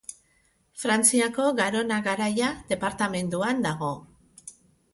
Frantziako 0.83 1.45
Garona 1.59 1.99
Garaia 2.09 2.49
departamenduan 2.73 3.65
dago. 3.69 3.95